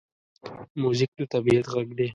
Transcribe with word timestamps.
موزیک 0.81 1.11
د 1.17 1.21
طبعیت 1.33 1.65
غږ 1.73 1.89
دی. 1.97 2.07